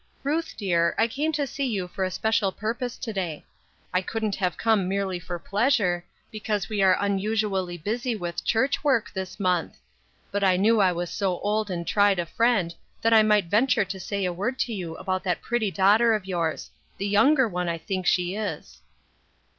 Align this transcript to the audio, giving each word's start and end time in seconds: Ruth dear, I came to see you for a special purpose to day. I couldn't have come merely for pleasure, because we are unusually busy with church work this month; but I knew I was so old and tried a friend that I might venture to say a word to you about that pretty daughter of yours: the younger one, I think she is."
Ruth 0.23 0.55
dear, 0.57 0.95
I 0.97 1.07
came 1.07 1.31
to 1.33 1.45
see 1.45 1.63
you 1.67 1.87
for 1.87 2.03
a 2.03 2.09
special 2.09 2.51
purpose 2.51 2.97
to 2.97 3.13
day. 3.13 3.45
I 3.93 4.01
couldn't 4.01 4.35
have 4.37 4.57
come 4.57 4.87
merely 4.87 5.19
for 5.19 5.37
pleasure, 5.37 6.03
because 6.31 6.69
we 6.69 6.81
are 6.81 6.97
unusually 6.99 7.77
busy 7.77 8.15
with 8.15 8.43
church 8.43 8.83
work 8.83 9.11
this 9.13 9.39
month; 9.39 9.77
but 10.31 10.43
I 10.43 10.57
knew 10.57 10.79
I 10.79 10.91
was 10.91 11.11
so 11.11 11.37
old 11.41 11.69
and 11.69 11.85
tried 11.85 12.17
a 12.17 12.25
friend 12.25 12.73
that 13.03 13.13
I 13.13 13.21
might 13.21 13.45
venture 13.45 13.85
to 13.85 13.99
say 13.99 14.25
a 14.25 14.33
word 14.33 14.57
to 14.61 14.73
you 14.73 14.95
about 14.97 15.23
that 15.25 15.43
pretty 15.43 15.69
daughter 15.69 16.15
of 16.15 16.25
yours: 16.25 16.71
the 16.97 17.07
younger 17.07 17.47
one, 17.47 17.69
I 17.69 17.77
think 17.77 18.07
she 18.07 18.33
is." 18.33 18.81